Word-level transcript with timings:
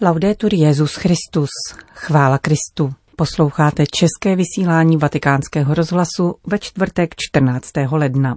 Laudetur 0.00 0.54
Jezus 0.54 0.94
Christus, 0.94 1.48
chvála 1.94 2.38
Kristu. 2.38 2.94
Posloucháte 3.16 3.84
české 3.86 4.36
vysílání 4.36 4.96
Vatikánského 4.96 5.74
rozhlasu 5.74 6.34
ve 6.46 6.58
čtvrtek 6.58 7.14
14. 7.16 7.70
ledna. 7.90 8.36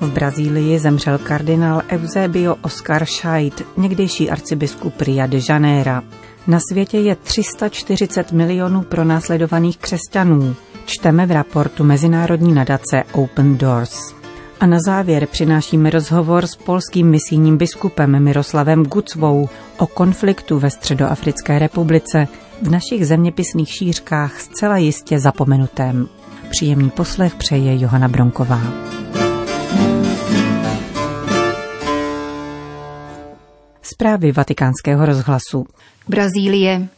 V 0.00 0.12
Brazílii 0.12 0.78
zemřel 0.78 1.18
kardinál 1.18 1.82
Eusebio 1.88 2.56
Oscar 2.62 3.06
Scheidt, 3.06 3.62
někdejší 3.76 4.30
arcibiskup 4.30 5.00
Ria 5.00 5.26
de 5.26 5.38
Janeiro. 5.48 6.02
Na 6.46 6.58
světě 6.70 6.98
je 6.98 7.16
340 7.16 8.32
milionů 8.32 8.82
pronásledovaných 8.82 9.78
křesťanů, 9.78 10.56
čteme 10.86 11.26
v 11.26 11.30
raportu 11.30 11.84
Mezinárodní 11.84 12.52
nadace 12.52 13.02
Open 13.12 13.58
Doors. 13.58 14.14
A 14.60 14.66
na 14.66 14.78
závěr 14.86 15.26
přinášíme 15.26 15.90
rozhovor 15.90 16.46
s 16.46 16.56
polským 16.56 17.10
misijním 17.10 17.56
biskupem 17.56 18.22
Miroslavem 18.22 18.82
Gucvou 18.82 19.48
o 19.78 19.86
konfliktu 19.86 20.58
ve 20.58 20.70
Středoafrické 20.70 21.58
republice 21.58 22.28
v 22.62 22.70
našich 22.70 23.06
zeměpisných 23.06 23.68
šířkách 23.68 24.40
zcela 24.40 24.76
jistě 24.76 25.18
zapomenutém. 25.18 26.08
Příjemný 26.50 26.90
poslech 26.90 27.34
přeje 27.34 27.80
Johana 27.80 28.08
Bronková. 28.08 28.60
Zprávy 33.84 34.32
vatikánského 34.32 35.06
rozhlasu. 35.06 35.66
Brazílie. 36.08 36.88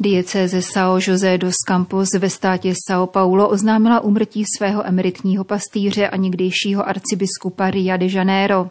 Diecéze 0.00 0.58
São 0.62 0.98
José 0.98 1.38
dos 1.38 1.54
Campos 1.66 2.08
ve 2.18 2.30
státě 2.30 2.72
São 2.90 3.06
Paulo 3.06 3.48
oznámila 3.48 4.00
umrtí 4.00 4.44
svého 4.56 4.86
emeritního 4.86 5.44
pastýře 5.44 6.08
a 6.08 6.16
někdejšího 6.16 6.88
arcibiskupa 6.88 7.70
Ria 7.70 7.96
de 7.96 8.06
Janeiro. 8.10 8.70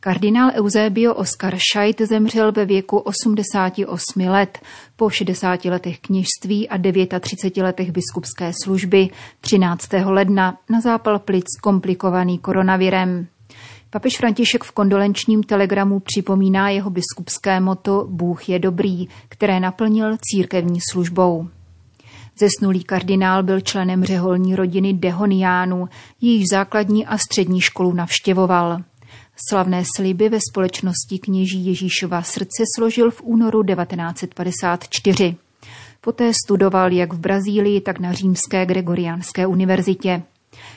Kardinál 0.00 0.50
Eusebio 0.54 1.14
Oscar 1.14 1.56
Scheidt 1.72 2.00
zemřel 2.00 2.52
ve 2.52 2.64
věku 2.64 2.98
88 2.98 4.28
let 4.28 4.58
po 4.96 5.10
60 5.10 5.64
letech 5.64 5.98
kněžství 5.98 6.68
a 6.68 6.78
39 7.20 7.64
letech 7.64 7.90
biskupské 7.92 8.52
služby 8.64 9.08
13. 9.40 9.88
ledna 10.04 10.58
na 10.70 10.80
zápal 10.80 11.18
plic 11.18 11.44
komplikovaný 11.62 12.38
koronavirem. 12.38 13.26
Papež 13.90 14.16
František 14.16 14.64
v 14.64 14.72
kondolenčním 14.72 15.42
telegramu 15.42 16.00
připomíná 16.00 16.70
jeho 16.70 16.90
biskupské 16.90 17.60
moto 17.60 18.06
Bůh 18.10 18.48
je 18.48 18.58
dobrý, 18.58 19.08
které 19.28 19.60
naplnil 19.60 20.16
církevní 20.20 20.78
službou. 20.92 21.48
Zesnulý 22.38 22.84
kardinál 22.84 23.42
byl 23.42 23.60
členem 23.60 24.04
řeholní 24.04 24.56
rodiny 24.56 24.92
Dehoniánů, 24.92 25.88
jejíž 26.20 26.44
základní 26.52 27.06
a 27.06 27.18
střední 27.18 27.60
školu 27.60 27.92
navštěvoval. 27.92 28.78
Slavné 29.48 29.82
sliby 29.96 30.28
ve 30.28 30.38
společnosti 30.50 31.18
kněží 31.18 31.66
Ježíšova 31.66 32.22
srdce 32.22 32.62
složil 32.76 33.10
v 33.10 33.22
únoru 33.22 33.64
1954. 33.64 35.36
Poté 36.00 36.32
studoval 36.44 36.92
jak 36.92 37.12
v 37.12 37.18
Brazílii, 37.18 37.80
tak 37.80 37.98
na 37.98 38.12
Římské 38.12 38.66
Gregoriánské 38.66 39.46
univerzitě. 39.46 40.22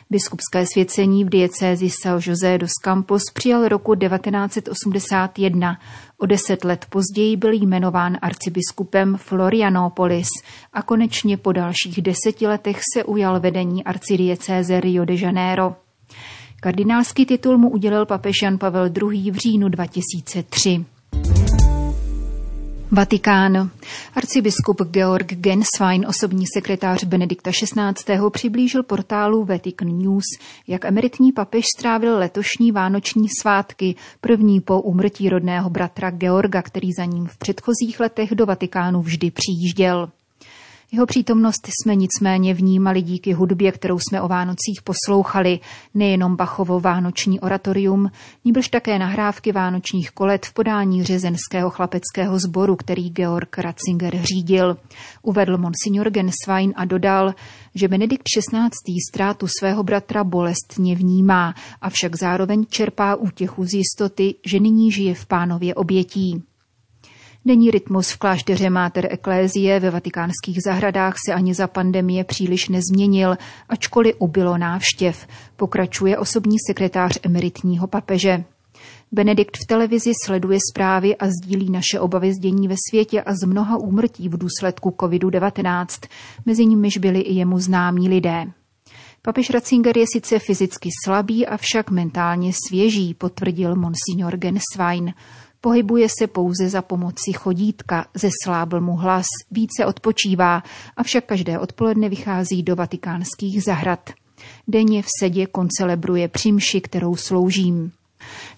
Biskupské 0.09 0.65
svěcení 0.73 1.23
v 1.23 1.29
diecézi 1.29 1.85
São 1.85 2.29
José 2.29 2.57
dos 2.57 2.71
Campos 2.83 3.21
přijal 3.33 3.67
roku 3.67 3.95
1981. 3.95 5.79
O 6.17 6.25
deset 6.25 6.63
let 6.63 6.85
později 6.89 7.37
byl 7.37 7.53
jmenován 7.53 8.17
arcibiskupem 8.21 9.17
Florianopolis 9.17 10.27
a 10.73 10.81
konečně 10.81 11.37
po 11.37 11.51
dalších 11.51 12.01
deseti 12.01 12.47
letech 12.47 12.79
se 12.93 13.03
ujal 13.03 13.39
vedení 13.39 13.83
arcidiecéze 13.83 14.79
Rio 14.79 15.05
de 15.05 15.15
Janeiro. 15.15 15.75
Kardinálský 16.59 17.25
titul 17.25 17.57
mu 17.57 17.69
udělil 17.69 18.05
papež 18.05 18.41
Jan 18.41 18.57
Pavel 18.57 18.89
II. 19.11 19.31
v 19.31 19.35
říjnu 19.35 19.69
2003. 19.69 20.85
Vatikán. 22.91 23.71
Arcibiskup 24.15 24.81
Georg 24.81 25.33
Genswein, 25.33 26.05
osobní 26.07 26.45
sekretář 26.53 27.03
Benedikta 27.03 27.51
XVI. 27.51 28.29
přiblížil 28.29 28.83
portálu 28.83 29.45
Vatican 29.45 29.97
News, 29.97 30.23
jak 30.67 30.85
emeritní 30.85 31.31
papež 31.31 31.65
strávil 31.77 32.17
letošní 32.17 32.71
vánoční 32.71 33.27
svátky, 33.41 33.95
první 34.21 34.61
po 34.61 34.81
umrtí 34.81 35.29
rodného 35.29 35.69
bratra 35.69 36.11
Georga, 36.11 36.61
který 36.61 36.93
za 36.93 37.05
ním 37.05 37.27
v 37.27 37.37
předchozích 37.37 37.99
letech 37.99 38.35
do 38.35 38.45
Vatikánu 38.45 39.01
vždy 39.01 39.31
přijížděl. 39.31 40.09
Jeho 40.91 41.05
přítomnost 41.05 41.67
jsme 41.67 41.95
nicméně 41.95 42.53
vnímali 42.53 43.01
díky 43.01 43.33
hudbě, 43.33 43.71
kterou 43.71 43.99
jsme 43.99 44.21
o 44.21 44.27
Vánocích 44.27 44.81
poslouchali, 44.83 45.59
nejenom 45.93 46.35
Bachovo 46.35 46.79
vánoční 46.79 47.39
oratorium, 47.39 48.11
níbrž 48.45 48.67
také 48.67 48.99
nahrávky 48.99 49.51
vánočních 49.51 50.11
kolet 50.11 50.45
v 50.45 50.53
podání 50.53 51.03
řezenského 51.03 51.69
chlapeckého 51.69 52.39
sboru, 52.39 52.75
který 52.75 53.09
Georg 53.09 53.57
Ratzinger 53.57 54.21
řídil. 54.21 54.77
Uvedl 55.21 55.57
monsignor 55.57 56.09
Genswein 56.09 56.73
a 56.75 56.85
dodal, 56.85 57.33
že 57.75 57.87
Benedikt 57.87 58.23
XVI. 58.23 58.69
ztrátu 59.09 59.47
svého 59.59 59.83
bratra 59.83 60.23
bolestně 60.23 60.95
vnímá, 60.95 61.55
avšak 61.81 62.15
zároveň 62.15 62.65
čerpá 62.69 63.15
útěchu 63.15 63.65
z 63.65 63.73
jistoty, 63.73 64.35
že 64.45 64.59
nyní 64.59 64.91
žije 64.91 65.15
v 65.15 65.25
pánově 65.25 65.75
obětí. 65.75 66.48
Denní 67.49 67.71
rytmus 67.71 68.11
v 68.11 68.17
klášteře 68.17 68.69
Mater 68.69 69.13
Ecclesiae 69.13 69.79
ve 69.79 69.91
vatikánských 69.91 70.57
zahradách 70.65 71.15
se 71.27 71.33
ani 71.33 71.53
za 71.53 71.67
pandemie 71.67 72.23
příliš 72.23 72.69
nezměnil, 72.69 73.37
ačkoliv 73.69 74.15
ubylo 74.19 74.57
návštěv, 74.57 75.27
pokračuje 75.55 76.17
osobní 76.17 76.55
sekretář 76.67 77.19
emeritního 77.23 77.87
papeže. 77.87 78.43
Benedikt 79.11 79.57
v 79.57 79.67
televizi 79.67 80.11
sleduje 80.25 80.59
zprávy 80.71 81.15
a 81.15 81.27
sdílí 81.27 81.69
naše 81.71 81.99
obavy 81.99 82.33
z 82.33 82.39
dění 82.39 82.67
ve 82.67 82.75
světě 82.89 83.21
a 83.21 83.33
z 83.33 83.47
mnoha 83.47 83.77
úmrtí 83.77 84.29
v 84.29 84.37
důsledku 84.37 84.89
COVID-19, 84.89 86.07
mezi 86.45 86.65
nimiž 86.65 86.97
byli 86.97 87.19
i 87.19 87.33
jemu 87.33 87.59
známí 87.59 88.09
lidé. 88.09 88.45
Papež 89.21 89.49
Ratzinger 89.49 89.97
je 89.97 90.05
sice 90.13 90.39
fyzicky 90.39 90.89
slabý, 91.05 91.47
avšak 91.47 91.91
mentálně 91.91 92.51
svěží, 92.67 93.13
potvrdil 93.13 93.75
monsignor 93.75 94.37
Genswein. 94.37 95.13
Pohybuje 95.61 96.07
se 96.19 96.27
pouze 96.27 96.69
za 96.69 96.81
pomoci 96.81 97.33
chodítka, 97.33 98.05
zeslábl 98.13 98.81
mu 98.81 98.95
hlas, 98.95 99.25
více 99.51 99.85
odpočívá, 99.85 100.63
avšak 100.97 101.25
každé 101.25 101.59
odpoledne 101.59 102.09
vychází 102.09 102.63
do 102.63 102.75
vatikánských 102.75 103.63
zahrad. 103.63 104.09
Denně 104.67 105.03
v 105.03 105.07
sedě 105.19 105.47
koncelebruje 105.47 106.27
přimši, 106.27 106.81
kterou 106.81 107.15
sloužím. 107.15 107.91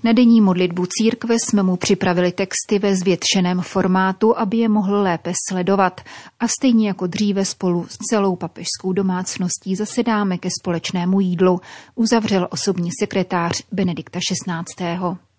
Na 0.04 0.14
denní 0.14 0.42
modlitbu 0.42 0.86
církve 0.90 1.36
jsme 1.36 1.64
mu 1.64 1.76
připravili 1.76 2.32
texty 2.32 2.80
ve 2.80 2.96
zvětšeném 2.96 3.62
formátu, 3.62 4.38
aby 4.38 4.58
je 4.58 4.70
mohl 4.70 5.02
lépe 5.02 5.34
sledovat 5.50 6.02
a 6.40 6.48
stejně 6.48 6.88
jako 6.88 7.08
dříve 7.08 7.46
spolu 7.46 7.88
s 7.90 7.98
celou 7.98 8.36
papežskou 8.36 8.94
domácností 8.94 9.76
zasedáme 9.76 10.38
ke 10.38 10.50
společnému 10.62 11.20
jídlu, 11.20 11.62
uzavřel 11.96 12.48
osobní 12.52 12.90
sekretář 13.00 13.64
Benedikta 13.72 14.20
XVI. 14.20 15.31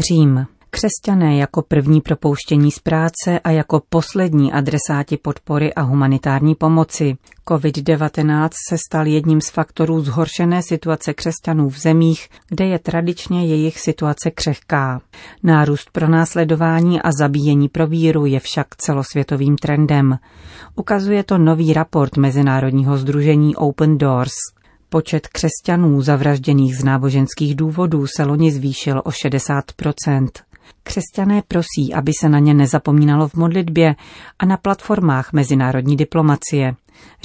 Řím. 0.00 0.46
Křesťané 0.70 1.36
jako 1.36 1.62
první 1.62 2.00
propouštění 2.00 2.70
z 2.70 2.78
práce 2.78 3.40
a 3.44 3.50
jako 3.50 3.82
poslední 3.88 4.52
adresáti 4.52 5.16
podpory 5.16 5.74
a 5.74 5.82
humanitární 5.82 6.54
pomoci. 6.54 7.16
COVID-19 7.46 8.48
se 8.68 8.76
stal 8.78 9.06
jedním 9.06 9.40
z 9.40 9.50
faktorů 9.50 10.00
zhoršené 10.00 10.62
situace 10.62 11.14
křesťanů 11.14 11.68
v 11.68 11.78
zemích, 11.78 12.28
kde 12.48 12.66
je 12.66 12.78
tradičně 12.78 13.46
jejich 13.46 13.80
situace 13.80 14.30
křehká. 14.30 15.00
Nárůst 15.42 15.90
pronásledování 15.92 17.02
a 17.02 17.12
zabíjení 17.12 17.68
pro 17.68 17.86
víru 17.86 18.26
je 18.26 18.40
však 18.40 18.66
celosvětovým 18.76 19.56
trendem. 19.56 20.18
Ukazuje 20.76 21.24
to 21.24 21.38
nový 21.38 21.72
raport 21.72 22.16
Mezinárodního 22.16 22.96
združení 22.96 23.56
Open 23.56 23.98
Doors. 23.98 24.32
Počet 24.92 25.28
křesťanů 25.28 26.02
zavražděných 26.02 26.76
z 26.76 26.84
náboženských 26.84 27.54
důvodů 27.54 28.06
se 28.16 28.24
loni 28.24 28.52
zvýšil 28.52 29.02
o 29.04 29.10
60 29.10 29.64
Křesťané 30.82 31.42
prosí, 31.48 31.94
aby 31.94 32.12
se 32.20 32.28
na 32.28 32.38
ně 32.38 32.54
nezapomínalo 32.54 33.28
v 33.28 33.34
modlitbě 33.34 33.94
a 34.38 34.46
na 34.46 34.56
platformách 34.56 35.32
mezinárodní 35.32 35.96
diplomacie, 35.96 36.74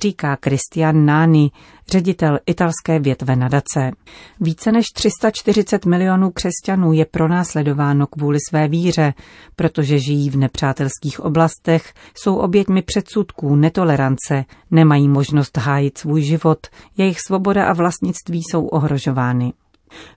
říká 0.01 0.37
Christian 0.45 1.05
Nani, 1.05 1.51
ředitel 1.87 2.39
italské 2.45 2.99
větve 2.99 3.35
nadace. 3.35 3.91
Více 4.39 4.71
než 4.71 4.85
340 4.95 5.85
milionů 5.85 6.31
křesťanů 6.31 6.93
je 6.93 7.05
pronásledováno 7.05 8.07
kvůli 8.07 8.37
své 8.49 8.67
víře, 8.67 9.13
protože 9.55 9.99
žijí 9.99 10.29
v 10.29 10.37
nepřátelských 10.37 11.19
oblastech, 11.19 11.93
jsou 12.17 12.35
oběťmi 12.35 12.81
předsudků, 12.81 13.55
netolerance, 13.55 14.45
nemají 14.71 15.07
možnost 15.07 15.57
hájit 15.57 15.97
svůj 15.97 16.21
život, 16.21 16.67
jejich 16.97 17.17
svoboda 17.27 17.65
a 17.65 17.73
vlastnictví 17.73 18.41
jsou 18.51 18.65
ohrožovány. 18.65 19.53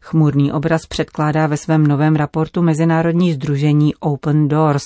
Chmurný 0.01 0.53
obraz 0.53 0.87
předkládá 0.87 1.47
ve 1.47 1.57
svém 1.57 1.87
novém 1.87 2.17
raportu 2.17 2.63
Mezinárodní 2.63 3.33
združení 3.33 3.95
Open 3.95 4.49
Doors, 4.49 4.85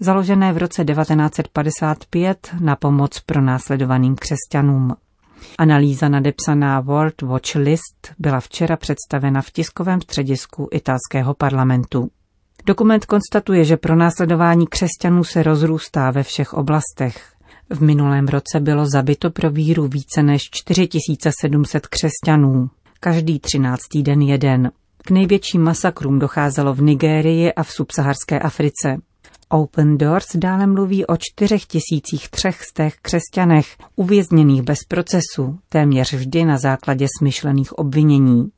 založené 0.00 0.52
v 0.52 0.58
roce 0.58 0.84
1955 0.84 2.54
na 2.60 2.76
pomoc 2.76 3.20
pro 3.20 3.40
následovaným 3.40 4.16
křesťanům. 4.16 4.94
Analýza 5.58 6.08
nadepsaná 6.08 6.80
World 6.80 7.22
Watch 7.22 7.54
List 7.54 8.14
byla 8.18 8.40
včera 8.40 8.76
představena 8.76 9.42
v 9.42 9.50
tiskovém 9.50 10.00
středisku 10.00 10.68
italského 10.72 11.34
parlamentu. 11.34 12.10
Dokument 12.66 13.06
konstatuje, 13.06 13.64
že 13.64 13.76
pro 13.76 13.96
následování 13.96 14.66
křesťanů 14.66 15.24
se 15.24 15.42
rozrůstá 15.42 16.10
ve 16.10 16.22
všech 16.22 16.54
oblastech. 16.54 17.32
V 17.70 17.82
minulém 17.82 18.28
roce 18.28 18.60
bylo 18.60 18.86
zabito 18.86 19.30
pro 19.30 19.50
víru 19.50 19.88
více 19.88 20.22
než 20.22 20.42
4700 20.50 21.86
křesťanů. 21.86 22.70
Každý 23.04 23.38
třináctý 23.38 24.02
den 24.02 24.22
jeden. 24.22 24.70
K 25.04 25.10
největším 25.10 25.62
masakrům 25.62 26.18
docházelo 26.18 26.74
v 26.74 26.82
Nigérii 26.82 27.52
a 27.52 27.62
v 27.62 27.70
subsaharské 27.70 28.38
Africe. 28.38 28.96
Open 29.48 29.98
Doors 29.98 30.26
dále 30.36 30.66
mluví 30.66 31.06
o 31.06 31.16
4300 31.16 32.90
křesťanech, 33.02 33.66
uvězněných 33.96 34.62
bez 34.62 34.78
procesu, 34.88 35.58
téměř 35.68 36.12
vždy 36.12 36.44
na 36.44 36.58
základě 36.58 37.06
smyšlených 37.18 37.72
obvinění. 37.72 38.48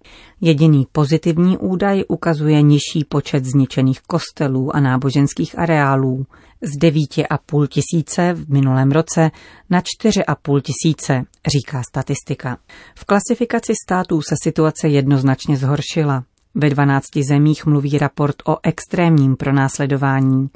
Jediný 0.41 0.87
pozitivní 0.93 1.59
údaj 1.59 2.05
ukazuje 2.09 2.63
nižší 2.63 3.05
počet 3.09 3.45
zničených 3.45 4.01
kostelů 4.01 4.77
a 4.77 4.81
náboženských 4.81 5.59
areálů 5.59 6.27
z 6.63 6.79
9,5 6.79 7.67
tisíce 7.67 8.33
v 8.33 8.49
minulém 8.49 8.93
roce 8.93 9.31
na 9.71 9.81
4,5 9.81 10.61
tisíce, 10.61 11.25
říká 11.57 11.83
statistika. 11.83 12.59
V 12.95 13.05
klasifikaci 13.05 13.73
států 13.85 14.21
se 14.23 14.35
situace 14.43 14.89
jednoznačně 14.89 15.57
zhoršila. 15.57 16.25
Ve 16.55 16.71
12 16.71 17.05
zemích 17.29 17.67
mluví 17.67 17.99
raport 17.99 18.37
o 18.47 18.57
extrémním 18.63 19.37
pronásledování. 19.37 20.49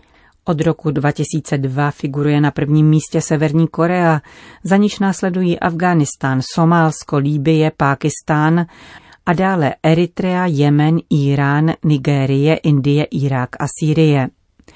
Od 0.45 0.61
roku 0.61 0.91
2002 0.91 1.91
figuruje 1.91 2.41
na 2.41 2.51
prvním 2.51 2.89
místě 2.89 3.21
Severní 3.21 3.69
Korea, 3.69 4.21
za 4.65 4.77
níž 4.77 4.99
následují 4.99 5.61
Afghánistán, 5.61 6.41
Somálsko, 6.55 7.17
Líbie, 7.17 7.73
Pákistán 7.77 8.67
a 9.27 9.33
dále 9.33 9.75
Eritrea, 9.83 10.47
Jemen, 10.47 10.99
Irán, 11.11 11.73
Nigérie, 11.85 12.57
Indie, 12.57 13.05
Irák 13.05 13.49
a 13.61 13.67
Sýrie. 13.81 14.29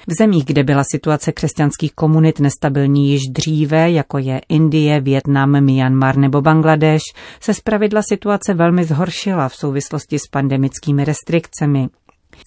V 0.07 0.11
zemích, 0.19 0.45
kde 0.45 0.63
byla 0.63 0.83
situace 0.91 1.31
křesťanských 1.31 1.93
komunit 1.93 2.39
nestabilní 2.39 3.09
již 3.09 3.21
dříve, 3.31 3.91
jako 3.91 4.17
je 4.17 4.41
Indie, 4.49 5.01
Větnam, 5.01 5.61
Myanmar 5.61 6.17
nebo 6.17 6.41
Bangladeš, 6.41 7.01
se 7.39 7.53
zpravidla 7.53 8.01
situace 8.09 8.53
velmi 8.53 8.83
zhoršila 8.83 9.49
v 9.49 9.55
souvislosti 9.55 10.19
s 10.19 10.27
pandemickými 10.31 11.05
restrikcemi. 11.05 11.89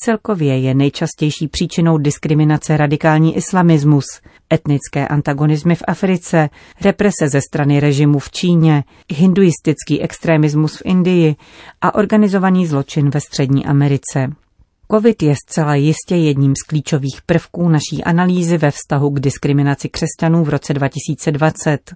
Celkově 0.04 0.58
je 0.58 0.74
nejčastější 0.74 1.48
příčinou 1.48 1.98
diskriminace 1.98 2.76
radikální 2.76 3.36
islamismus, 3.36 4.04
etnické 4.54 5.08
antagonizmy 5.08 5.74
v 5.74 5.82
Africe, 5.88 6.48
represe 6.80 7.28
ze 7.28 7.40
strany 7.40 7.80
režimu 7.80 8.18
v 8.18 8.30
Číně, 8.30 8.84
hinduistický 9.14 10.00
extremismus 10.00 10.76
v 10.76 10.82
Indii 10.84 11.36
a 11.80 11.94
organizovaný 11.94 12.66
zločin 12.66 13.10
ve 13.10 13.20
Střední 13.20 13.66
Americe. 13.66 14.32
COVID 14.90 15.22
je 15.22 15.34
zcela 15.46 15.74
jistě 15.74 16.16
jedním 16.16 16.54
z 16.64 16.66
klíčových 16.66 17.22
prvků 17.26 17.68
naší 17.68 18.04
analýzy 18.04 18.58
ve 18.58 18.70
vztahu 18.70 19.10
k 19.10 19.20
diskriminaci 19.20 19.88
křesťanů 19.88 20.44
v 20.44 20.48
roce 20.48 20.74
2020. 20.74 21.94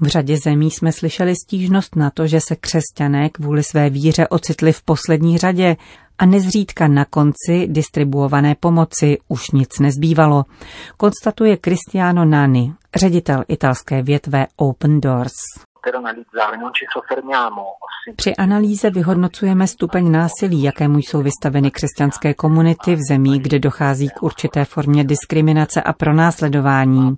V 0.00 0.06
řadě 0.06 0.36
zemí 0.44 0.70
jsme 0.70 0.92
slyšeli 0.92 1.34
stížnost 1.36 1.96
na 1.96 2.10
to, 2.10 2.26
že 2.26 2.40
se 2.40 2.56
křesťané 2.56 3.28
kvůli 3.30 3.62
své 3.62 3.90
víře 3.90 4.28
ocitli 4.28 4.72
v 4.72 4.82
poslední 4.82 5.38
řadě 5.38 5.76
a 6.18 6.26
nezřídka 6.26 6.88
na 6.88 7.04
konci 7.04 7.66
distribuované 7.66 8.54
pomoci 8.60 9.18
už 9.28 9.50
nic 9.50 9.78
nezbývalo, 9.78 10.44
konstatuje 10.96 11.58
Cristiano 11.64 12.24
Nani, 12.24 12.72
ředitel 12.96 13.44
italské 13.48 14.02
větve 14.02 14.46
Open 14.56 15.00
Doors. 15.00 15.32
Při 18.16 18.36
analýze 18.36 18.90
vyhodnocujeme 18.90 19.66
stupeň 19.66 20.10
násilí, 20.10 20.62
jakému 20.62 20.98
jsou 20.98 21.22
vystaveny 21.22 21.70
křesťanské 21.70 22.34
komunity 22.34 22.94
v 22.94 23.00
zemí, 23.08 23.38
kde 23.38 23.58
dochází 23.58 24.08
k 24.08 24.22
určité 24.22 24.64
formě 24.64 25.04
diskriminace 25.04 25.82
a 25.82 25.92
pronásledování. 25.92 27.16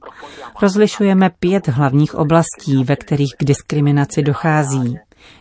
Rozlišujeme 0.62 1.30
pět 1.30 1.68
hlavních 1.68 2.14
oblastí, 2.14 2.84
ve 2.84 2.96
kterých 2.96 3.34
k 3.38 3.44
diskriminaci 3.44 4.22
dochází. 4.22 4.98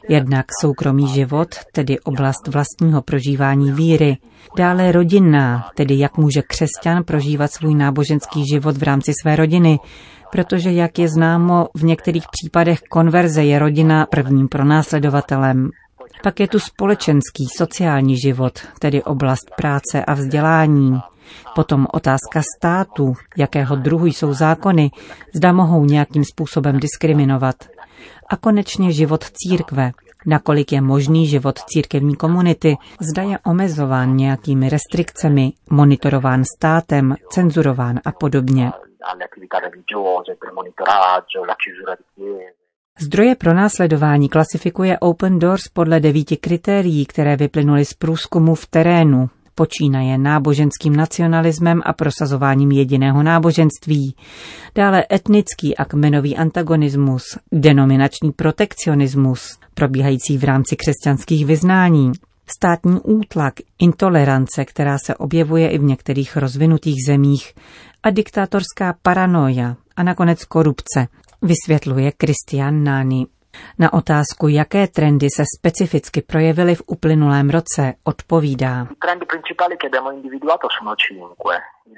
Jednak 0.10 0.46
soukromý 0.62 1.08
život, 1.08 1.48
tedy 1.72 2.00
oblast 2.00 2.48
vlastního 2.48 3.02
prožívání 3.02 3.72
víry. 3.72 4.18
Dále 4.58 4.92
rodinná, 4.92 5.70
tedy 5.76 6.00
jak 6.00 6.18
může 6.18 6.42
křesťan 6.42 7.04
prožívat 7.04 7.52
svůj 7.52 7.76
náboženský 7.76 8.44
život 8.54 8.78
v 8.78 8.84
rámci 8.84 9.12
své 9.22 9.36
rodiny, 9.36 9.80
protože, 10.32 10.72
jak 10.72 11.00
je 11.00 11.10
známo, 11.10 11.68
v 11.76 11.84
některých 11.84 12.26
případech 12.32 12.80
konverze 12.90 13.44
je 13.44 13.60
rodina 13.60 14.06
prvním 14.06 14.48
pronásledovatelem. 14.48 15.70
Pak 16.24 16.40
je 16.40 16.48
tu 16.48 16.60
společenský, 16.60 17.46
sociální 17.58 18.18
život, 18.18 18.60
tedy 18.80 19.04
oblast 19.04 19.52
práce 19.58 20.06
a 20.06 20.14
vzdělání. 20.14 21.00
Potom 21.56 21.88
otázka 21.94 22.42
státu, 22.58 23.14
jakého 23.38 23.76
druhu 23.76 24.06
jsou 24.06 24.34
zákony, 24.34 24.92
zda 25.36 25.54
mohou 25.54 25.86
nějakým 25.86 26.24
způsobem 26.24 26.80
diskriminovat. 26.80 27.56
A 28.30 28.38
konečně 28.38 28.92
život 28.92 29.24
církve, 29.24 29.92
nakolik 30.26 30.72
je 30.72 30.82
možný 30.82 31.28
život 31.28 31.60
církevní 31.60 32.16
komunity, 32.16 32.78
zda 33.00 33.24
je 33.24 33.40
omezován 33.46 34.16
nějakými 34.16 34.70
restrikcemi, 34.70 35.54
monitorován 35.70 36.44
státem, 36.58 37.16
cenzurován 37.30 38.00
a 38.06 38.12
podobně. 38.12 38.72
Zdroje 43.00 43.36
pro 43.36 43.54
následování 43.54 44.30
klasifikuje 44.30 45.00
Open 45.00 45.40
Doors 45.40 45.68
podle 45.74 46.00
devíti 46.00 46.38
kritérií, 46.38 47.06
které 47.06 47.36
vyplynuly 47.36 47.86
z 47.86 47.94
průzkumu 47.94 48.56
v 48.56 48.68
terénu. 48.68 49.30
Počínaje 49.56 50.18
náboženským 50.18 50.96
nacionalismem 50.96 51.82
a 51.86 51.94
prosazováním 51.94 52.72
jediného 52.72 53.24
náboženství. 53.24 54.16
Dále 54.76 55.06
etnický 55.12 55.78
a 55.78 55.86
kmenový 55.86 56.38
antagonismus, 56.38 57.24
denominační 57.52 58.32
protekcionismus, 58.32 59.58
probíhající 59.74 60.38
v 60.38 60.44
rámci 60.44 60.76
křesťanských 60.76 61.46
vyznání, 61.46 62.12
státní 62.58 63.00
útlak, 63.04 63.54
intolerance, 63.80 64.66
která 64.66 64.98
se 65.06 65.16
objevuje 65.16 65.70
i 65.70 65.78
v 65.78 65.84
některých 65.84 66.38
rozvinutých 66.38 66.96
zemích, 67.08 67.54
a 68.04 68.10
diktátorská 68.10 68.96
paranoja 69.02 69.76
a 69.96 70.04
nakonec 70.04 70.46
korupce, 70.46 71.08
vysvětluje 71.42 72.12
Christian 72.22 72.84
Nani. 72.84 73.28
Na 73.80 73.94
otázku, 73.94 74.48
jaké 74.48 74.88
trendy 74.88 75.28
se 75.36 75.44
specificky 75.60 76.22
projevily 76.22 76.76
v 76.76 76.82
uplynulém 76.88 77.50
roce, 77.50 77.94
odpovídá. 78.04 78.88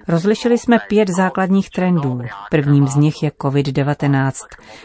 Rozlišili 0.08 0.58
jsme 0.58 0.80
pět 0.88 1.10
základních 1.10 1.70
trendů. 1.70 2.22
Prvním 2.52 2.88
z 2.88 2.96
nich 2.96 3.24
je 3.24 3.30
COVID-19, 3.30 4.32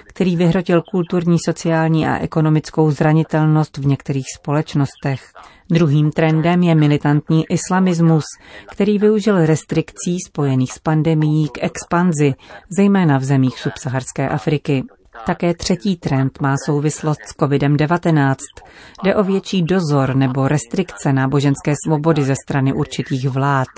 který 0.05 0.37
vyhrotil 0.37 0.83
kulturní, 0.91 1.37
sociální 1.47 2.07
a 2.07 2.19
ekonomickou 2.19 2.91
zranitelnost 2.91 3.79
v 3.79 3.87
některých 3.87 4.27
společnostech. 4.39 5.33
Druhým 5.71 6.11
trendem 6.11 6.63
je 6.63 6.75
militantní 6.75 7.45
islamismus, 7.51 8.25
který 8.71 8.99
využil 8.99 9.47
restrikcí 9.47 10.19
spojených 10.27 10.73
s 10.73 10.79
pandemií 10.79 11.49
k 11.49 11.63
expanzi, 11.63 12.35
zejména 12.77 13.19
v 13.19 13.25
zemích 13.25 13.59
subsaharské 13.59 14.29
Afriky. 14.29 14.85
Také 15.27 15.55
třetí 15.55 15.97
trend 15.97 16.41
má 16.41 16.55
souvislost 16.67 17.21
s 17.27 17.37
COVID-19. 17.37 18.35
Jde 19.05 19.17
o 19.17 19.23
větší 19.23 19.63
dozor 19.63 20.17
nebo 20.17 20.49
restrikce 20.49 21.13
náboženské 21.13 21.75
svobody 21.87 22.23
ze 22.23 22.35
strany 22.47 22.73
určitých 22.73 23.29
vlád. 23.29 23.69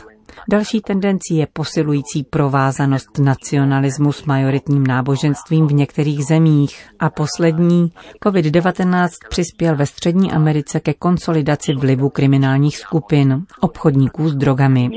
Další 0.50 0.80
tendencí 0.80 1.36
je 1.36 1.46
posilující 1.52 2.24
provázanost 2.24 3.18
nacionalismu 3.18 4.12
s 4.12 4.24
majoritním 4.24 4.86
náboženstvím 4.86 5.66
v 5.66 5.72
některých 5.72 6.24
zemích. 6.24 6.90
A 6.98 7.10
poslední, 7.10 7.92
COVID-19 8.24 9.08
přispěl 9.28 9.76
ve 9.76 9.86
Střední 9.86 10.32
Americe 10.32 10.80
ke 10.80 10.94
konsolidaci 10.94 11.74
vlivu 11.74 12.10
kriminálních 12.10 12.76
skupin, 12.78 13.46
obchodníků 13.60 14.28
s 14.28 14.34
drogami. 14.34 14.90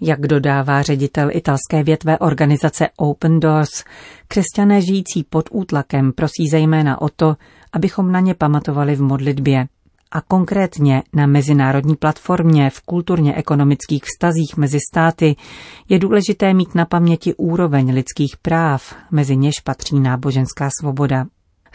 Jak 0.00 0.20
dodává 0.20 0.82
ředitel 0.82 1.28
italské 1.32 1.82
větve 1.82 2.18
organizace 2.18 2.88
Open 2.96 3.40
Doors, 3.40 3.84
křesťané 4.28 4.80
žijící 4.80 5.24
pod 5.30 5.48
útlakem 5.52 6.12
prosí 6.12 6.48
zejména 6.50 7.00
o 7.02 7.08
to, 7.08 7.36
abychom 7.72 8.12
na 8.12 8.20
ně 8.20 8.34
pamatovali 8.34 8.96
v 8.96 9.02
modlitbě 9.02 9.66
a 10.12 10.20
konkrétně 10.20 11.02
na 11.12 11.26
mezinárodní 11.26 11.96
platformě 11.96 12.70
v 12.70 12.80
kulturně-ekonomických 12.80 14.02
vztazích 14.04 14.56
mezi 14.56 14.78
státy 14.92 15.36
je 15.88 15.98
důležité 15.98 16.54
mít 16.54 16.74
na 16.74 16.84
paměti 16.84 17.34
úroveň 17.34 17.94
lidských 17.94 18.36
práv, 18.36 18.94
mezi 19.10 19.36
něž 19.36 19.54
patří 19.64 20.00
náboženská 20.00 20.68
svoboda. 20.80 21.26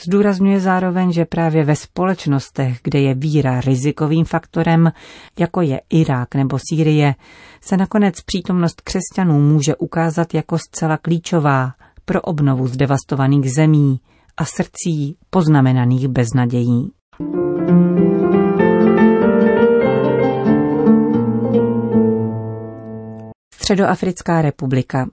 Zdůrazňuje 0.04 0.60
zároveň, 0.60 1.12
že 1.12 1.26
právě 1.26 1.64
ve 1.64 1.76
společnostech, 1.76 2.80
kde 2.84 3.00
je 3.00 3.14
víra 3.14 3.62
rizikovým 3.62 4.26
faktorem, 4.26 4.92
jako 5.40 5.62
je 5.62 5.82
Irák 5.90 6.36
nebo 6.36 6.58
Sýrie, 6.70 7.16
se 7.62 7.78
nakonec 7.78 8.22
přítomnost 8.22 8.82
křesťanů 8.82 9.40
může 9.40 9.76
ukázat 9.76 10.34
jako 10.34 10.58
zcela 10.58 10.98
klíčová 10.98 11.72
pro 12.06 12.22
obnovu 12.22 12.68
zdevastovaných 12.68 13.52
zemí 13.52 14.00
a 14.38 14.46
srdcí 14.46 15.18
poznamenaných 15.30 16.08
beznadějí. 16.08 16.92
Středoafrická 23.54 24.42
republika. 24.42 25.10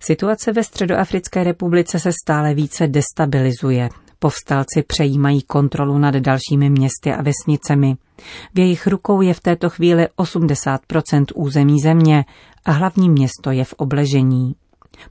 Situace 0.00 0.52
ve 0.52 0.64
Středoafrické 0.64 1.44
republice 1.44 2.00
se 2.00 2.10
stále 2.24 2.54
více 2.54 2.86
destabilizuje. 2.86 3.88
Povstalci 4.18 4.82
přejímají 4.86 5.42
kontrolu 5.42 5.98
nad 5.98 6.14
dalšími 6.14 6.70
městy 6.70 7.12
a 7.12 7.22
vesnicemi. 7.22 7.96
V 8.54 8.58
jejich 8.58 8.86
rukou 8.86 9.20
je 9.20 9.34
v 9.34 9.40
této 9.40 9.70
chvíli 9.70 10.08
80% 10.18 11.24
území 11.34 11.80
země 11.80 12.24
a 12.64 12.72
hlavní 12.72 13.10
město 13.10 13.50
je 13.50 13.64
v 13.64 13.72
obležení. 13.72 14.54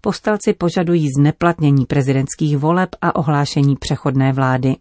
Povstalci 0.01 0.53
požadují 0.53 1.09
zneplatnění 1.17 1.85
prezidentských 1.85 2.57
voleb 2.57 2.89
a 3.01 3.15
ohlášení 3.15 3.75
přechodné 3.75 4.33
vlády. 4.33 4.75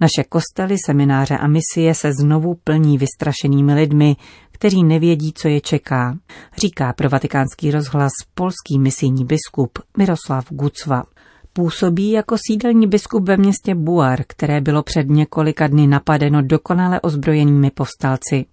Naše 0.00 0.24
kostely, 0.28 0.76
semináře 0.86 1.38
a 1.38 1.46
misie 1.46 1.94
se 1.94 2.12
znovu 2.12 2.54
plní 2.64 2.98
vystrašenými 2.98 3.74
lidmi, 3.74 4.16
kteří 4.50 4.84
nevědí, 4.84 5.32
co 5.32 5.48
je 5.48 5.60
čeká, 5.60 6.18
říká 6.56 6.92
pro 6.92 7.08
vatikánský 7.08 7.70
rozhlas 7.70 8.12
polský 8.34 8.78
misijní 8.78 9.24
biskup 9.24 9.78
Miroslav 9.98 10.46
Gucva. 10.50 11.04
Působí 11.52 12.10
jako 12.10 12.36
sídelní 12.46 12.86
biskup 12.86 13.28
ve 13.28 13.36
městě 13.36 13.74
Buar, 13.74 14.22
které 14.26 14.60
bylo 14.60 14.82
před 14.82 15.08
několika 15.08 15.66
dny 15.66 15.86
napadeno 15.86 16.42
dokonale 16.42 17.00
ozbrojenými 17.00 17.70
povstalci. 17.70 18.44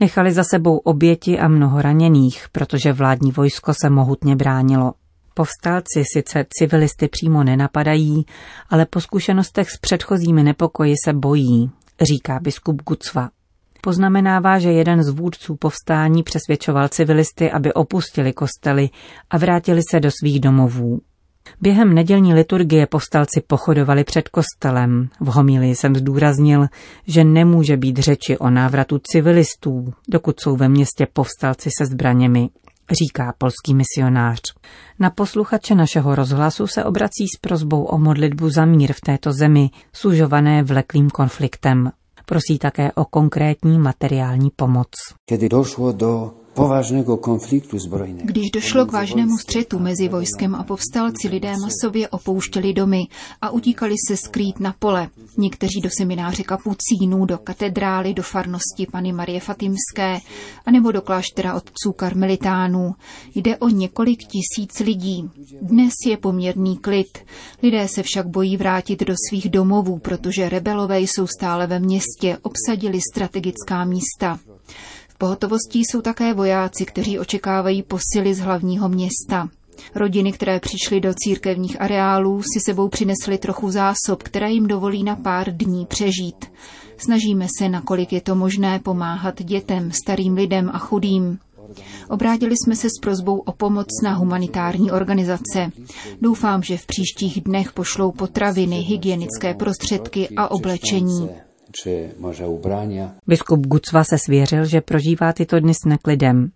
Nechali 0.00 0.32
za 0.32 0.44
sebou 0.44 0.76
oběti 0.76 1.38
a 1.38 1.48
mnoho 1.48 1.82
raněných, 1.82 2.46
protože 2.52 2.92
vládní 2.92 3.32
vojsko 3.32 3.72
se 3.82 3.90
mohutně 3.90 4.36
bránilo. 4.36 4.92
Povstalci 5.34 6.02
sice 6.12 6.46
civilisty 6.48 7.08
přímo 7.08 7.44
nenapadají, 7.44 8.26
ale 8.70 8.86
po 8.86 9.00
zkušenostech 9.00 9.70
s 9.70 9.78
předchozími 9.80 10.42
nepokoji 10.42 10.94
se 11.04 11.12
bojí, 11.12 11.70
říká 12.02 12.38
biskup 12.42 12.82
Gucva. 12.82 13.30
Poznamenává, 13.80 14.58
že 14.58 14.72
jeden 14.72 15.02
z 15.02 15.08
vůdců 15.08 15.56
povstání 15.56 16.22
přesvědčoval 16.22 16.88
civilisty, 16.88 17.50
aby 17.50 17.72
opustili 17.72 18.32
kostely 18.32 18.90
a 19.30 19.38
vrátili 19.38 19.80
se 19.90 20.00
do 20.00 20.10
svých 20.10 20.40
domovů. 20.40 21.00
Během 21.60 21.94
nedělní 21.94 22.34
liturgie 22.34 22.86
povstalci 22.86 23.42
pochodovali 23.46 24.04
před 24.04 24.28
kostelem. 24.28 25.08
V 25.20 25.26
homílii 25.26 25.74
jsem 25.74 25.96
zdůraznil, 25.96 26.66
že 27.06 27.24
nemůže 27.24 27.76
být 27.76 27.98
řeči 27.98 28.38
o 28.38 28.50
návratu 28.50 29.00
civilistů, 29.02 29.92
dokud 30.08 30.40
jsou 30.40 30.56
ve 30.56 30.68
městě 30.68 31.06
povstalci 31.12 31.70
se 31.78 31.86
zbraněmi, 31.86 32.48
říká 32.90 33.34
polský 33.38 33.74
misionář. 33.74 34.40
Na 34.98 35.10
posluchače 35.10 35.74
našeho 35.74 36.14
rozhlasu 36.14 36.66
se 36.66 36.84
obrací 36.84 37.28
s 37.36 37.40
prozbou 37.40 37.84
o 37.84 37.98
modlitbu 37.98 38.50
za 38.50 38.64
mír 38.64 38.92
v 38.92 39.00
této 39.00 39.32
zemi, 39.32 39.70
sužované 39.92 40.62
vleklým 40.62 41.10
konfliktem. 41.10 41.90
Prosí 42.26 42.58
také 42.58 42.92
o 42.92 43.04
konkrétní 43.04 43.78
materiální 43.78 44.50
pomoc. 44.56 44.88
Kdy 45.30 45.48
došlo 45.48 45.92
do 45.92 46.34
poważnego 46.56 47.16
konfliktu 47.16 47.78
zbrojného. 47.78 48.26
Když 48.26 48.50
došlo 48.50 48.86
k 48.86 48.92
vážnému 48.92 49.38
střetu 49.38 49.78
mezi 49.78 50.08
vojskem 50.08 50.54
a 50.54 50.62
povstalci, 50.62 51.28
lidé 51.28 51.52
masově 51.56 52.08
opouštěli 52.08 52.72
domy 52.72 53.02
a 53.42 53.50
utíkali 53.50 53.94
se 54.08 54.16
skrýt 54.16 54.60
na 54.60 54.74
pole. 54.78 55.08
Někteří 55.36 55.80
do 55.80 55.90
semináře 55.98 56.42
kapucínů, 56.42 57.24
do 57.24 57.38
katedrály, 57.38 58.14
do 58.14 58.22
farnosti 58.22 58.86
Pany 58.92 59.12
Marie 59.12 59.40
Fatimské, 59.40 60.18
anebo 60.66 60.92
do 60.92 61.02
kláštera 61.02 61.54
otců 61.54 61.92
karmelitánů. 61.92 62.94
Jde 63.34 63.56
o 63.56 63.68
několik 63.68 64.18
tisíc 64.24 64.78
lidí. 64.80 65.30
Dnes 65.62 65.92
je 66.06 66.16
poměrný 66.16 66.76
klid. 66.76 67.18
Lidé 67.62 67.88
se 67.88 68.02
však 68.02 68.26
bojí 68.26 68.56
vrátit 68.56 69.00
do 69.00 69.14
svých 69.28 69.48
domovů, 69.48 69.98
protože 69.98 70.48
rebelové 70.48 71.00
jsou 71.00 71.26
stále 71.26 71.66
ve 71.66 71.78
městě, 71.78 72.38
obsadili 72.42 72.98
strategická 73.12 73.84
místa 73.84 74.38
pohotovosti 75.18 75.78
jsou 75.78 76.00
také 76.00 76.34
vojáci, 76.34 76.84
kteří 76.84 77.18
očekávají 77.18 77.82
posily 77.82 78.34
z 78.34 78.38
hlavního 78.38 78.88
města. 78.88 79.48
Rodiny, 79.94 80.32
které 80.32 80.60
přišly 80.60 81.00
do 81.00 81.14
církevních 81.14 81.80
areálů, 81.80 82.42
si 82.42 82.60
sebou 82.66 82.88
přinesly 82.88 83.38
trochu 83.38 83.70
zásob, 83.70 84.22
které 84.22 84.50
jim 84.50 84.66
dovolí 84.66 85.04
na 85.04 85.16
pár 85.16 85.56
dní 85.56 85.86
přežít. 85.86 86.44
Snažíme 86.98 87.46
se, 87.58 87.68
nakolik 87.68 88.12
je 88.12 88.20
to 88.20 88.34
možné, 88.34 88.78
pomáhat 88.78 89.42
dětem, 89.42 89.92
starým 89.92 90.34
lidem 90.34 90.70
a 90.74 90.78
chudým. 90.78 91.38
Obrátili 92.10 92.54
jsme 92.56 92.76
se 92.76 92.88
s 92.88 93.00
prozbou 93.02 93.38
o 93.38 93.52
pomoc 93.52 93.86
na 94.02 94.14
humanitární 94.14 94.90
organizace. 94.90 95.70
Doufám, 96.20 96.62
že 96.62 96.76
v 96.76 96.86
příštích 96.86 97.40
dnech 97.40 97.72
pošlou 97.72 98.12
potraviny, 98.12 98.76
hygienické 98.76 99.54
prostředky 99.54 100.28
a 100.36 100.50
oblečení 100.50 101.28
či 101.76 102.16
może 102.18 102.48
ubrania. 102.48 103.14
Biskup 103.26 103.66
Gucva 103.66 104.04
se 104.04 104.18
svěřil, 104.18 104.64
že 104.64 104.80
prožívá 104.80 105.32
tyto 105.32 105.60
dny 105.60 105.74
s 105.74 105.84
neklidem. 105.84 106.50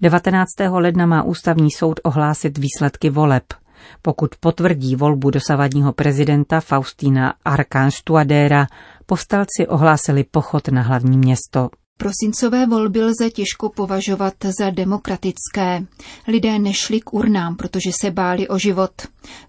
19. 0.00 0.48
ledna 0.70 1.06
má 1.06 1.22
ústavní 1.22 1.70
soud 1.70 2.00
ohlásit 2.04 2.58
výsledky 2.58 3.10
voleb. 3.10 3.44
Pokud 4.02 4.30
potvrdí 4.40 4.96
volbu 4.96 5.30
dosavadního 5.30 5.92
prezidenta 5.92 6.60
Faustína 6.60 7.34
Arkanštuadéra, 7.44 8.66
povstalci 9.06 9.66
ohlásili 9.68 10.24
pochod 10.24 10.68
na 10.68 10.82
hlavní 10.82 11.18
město. 11.18 11.68
Prosincové 12.00 12.66
volby 12.66 13.02
lze 13.02 13.30
těžko 13.30 13.68
považovat 13.68 14.34
za 14.58 14.70
demokratické. 14.70 15.86
Lidé 16.28 16.58
nešli 16.58 17.00
k 17.00 17.14
urnám, 17.14 17.56
protože 17.56 17.90
se 18.00 18.10
báli 18.10 18.48
o 18.48 18.58
život. 18.58 18.92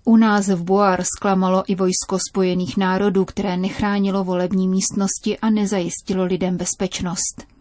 U 0.06 0.18
nás 0.18 0.48
v 0.48 0.64
Boar 0.64 1.04
zklamalo 1.04 1.64
i 1.68 1.76
vojsko 1.76 2.18
spojených 2.30 2.78
národů, 2.78 3.26
které 3.26 3.58
nechránilo 3.58 4.24
volební 4.24 4.68
místnosti 4.68 5.38
a 5.40 5.50
nezajistilo 5.50 6.24
lidem 6.24 6.58
bezpečnost 6.58 7.59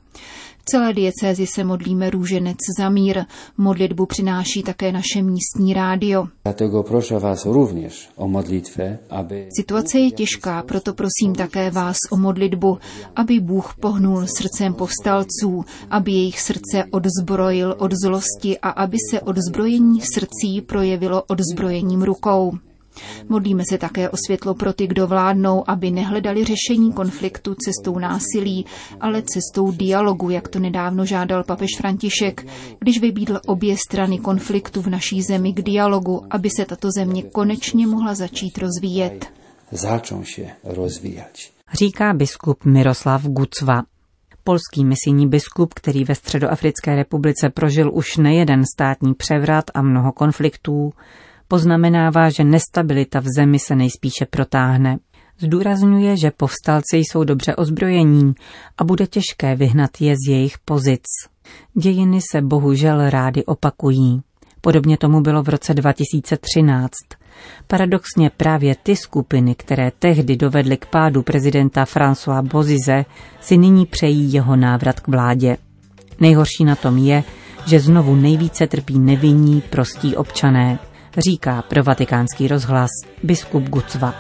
celé 0.71 0.93
diecézi 0.93 1.47
se 1.47 1.65
modlíme 1.65 2.11
růženec 2.11 2.57
za 2.79 2.89
mír. 2.89 3.25
Modlitbu 3.59 4.07
přináší 4.07 4.63
také 4.63 4.93
naše 4.93 5.23
místní 5.23 5.75
rádio. 5.75 6.27
Situace 9.57 9.99
je 9.99 10.11
těžká, 10.11 10.63
proto 10.63 10.95
prosím 10.95 11.35
také 11.37 11.71
vás 11.71 11.97
o 12.11 12.17
modlitbu, 12.17 12.79
aby 13.17 13.41
Bůh 13.41 13.75
pohnul 13.81 14.27
srdcem 14.27 14.75
povstalců, 14.75 15.65
aby 15.91 16.13
jejich 16.13 16.41
srdce 16.41 16.85
odzbrojil 16.91 17.75
od 17.79 17.93
zlosti 18.05 18.59
a 18.59 18.71
aby 18.71 18.97
se 19.11 19.21
odzbrojení 19.21 20.01
srdcí 20.15 20.61
projevilo 20.61 21.23
odzbrojením 21.23 22.03
rukou. 22.03 22.53
Modlíme 23.29 23.63
se 23.71 23.79
také 23.79 24.11
o 24.11 24.17
světlo 24.27 24.55
pro 24.55 24.73
ty, 24.73 24.87
kdo 24.87 25.07
vládnou, 25.07 25.71
aby 25.71 25.91
nehledali 25.91 26.45
řešení 26.45 26.93
konfliktu 26.93 27.55
cestou 27.55 27.99
násilí, 27.99 28.67
ale 29.01 29.23
cestou 29.23 29.73
dialogu, 29.73 30.31
jak 30.31 30.49
to 30.49 30.59
nedávno 30.59 31.05
žádal 31.05 31.45
papež 31.45 31.71
František, 31.79 32.47
když 32.79 33.01
vybídl 33.01 33.41
obě 33.47 33.77
strany 33.89 34.19
konfliktu 34.19 34.83
v 34.83 34.87
naší 34.87 35.23
zemi 35.23 35.53
k 35.53 35.63
dialogu, 35.63 36.27
aby 36.31 36.51
se 36.57 36.65
tato 36.65 36.91
země 36.91 37.23
konečně 37.23 37.87
mohla 37.87 38.15
začít 38.15 38.59
rozvíjet. 38.59 39.27
Začnou 39.73 40.25
se 40.25 40.43
rozvíjet. 40.65 41.39
Říká 41.73 42.13
biskup 42.13 42.65
Miroslav 42.65 43.23
Gucva. 43.23 43.83
Polský 44.45 44.85
misijní 44.85 45.29
biskup, 45.29 45.75
který 45.75 46.05
ve 46.05 46.15
Středoafrické 46.15 46.97
republice 46.97 47.51
prožil 47.51 47.91
už 47.95 48.17
nejeden 48.17 48.63
státní 48.75 49.15
převrat 49.15 49.65
a 49.75 49.83
mnoho 49.83 50.13
konfliktů, 50.13 50.93
Poznamenává, 51.49 52.31
že 52.31 52.45
nestabilita 52.45 53.21
v 53.21 53.27
zemi 53.37 53.59
se 53.59 53.77
nejspíše 53.77 54.27
protáhne. 54.31 54.99
Zdůrazňuje, 55.41 56.17
že 56.17 56.31
povstalci 56.31 56.97
jsou 56.97 57.25
dobře 57.25 57.57
ozbrojení 57.57 58.35
a 58.79 58.85
bude 58.85 59.07
těžké 59.07 59.57
vyhnat 59.57 59.91
je 60.01 60.15
z 60.15 60.31
jejich 60.31 60.59
pozic. 60.65 61.05
Dějiny 61.75 62.21
se 62.33 62.43
bohužel 62.43 63.11
rády 63.11 63.45
opakují. 63.45 64.23
Podobně 64.61 64.97
tomu 64.97 65.21
bylo 65.21 65.43
v 65.43 65.49
roce 65.49 65.75
2013. 65.75 66.93
Paradoxně 67.67 68.31
právě 68.37 68.75
ty 68.83 68.97
skupiny, 68.97 69.55
které 69.55 69.93
tehdy 69.99 70.37
dovedly 70.37 70.77
k 70.77 70.87
pádu 70.87 71.23
prezidenta 71.23 71.85
François 71.85 72.43
Bozize, 72.43 73.05
si 73.41 73.57
nyní 73.57 73.87
přejí 73.87 74.33
jeho 74.33 74.57
návrat 74.57 75.01
k 75.01 75.09
vládě. 75.09 75.57
Nejhorší 76.21 76.65
na 76.65 76.77
tom 76.77 76.99
je, 76.99 77.25
že 77.67 77.81
znovu 77.81 78.17
nejvíce 78.17 78.67
trpí 78.67 78.99
nevinní, 78.99 79.61
prostí 79.61 80.17
občané 80.17 80.79
říká 81.17 81.63
pro 81.63 81.83
vatikánský 81.83 82.49
rozhlas 82.49 82.91
biskup 83.23 83.69
Gucva. 83.69 84.15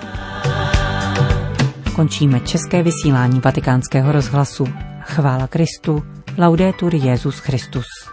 Končíme 1.96 2.40
české 2.40 2.82
vysílání 2.82 3.40
vatikánského 3.40 4.12
rozhlasu. 4.12 4.66
Chvála 5.00 5.46
Kristu, 5.46 6.02
laudetur 6.38 6.94
Jezus 6.94 7.38
Christus. 7.38 8.07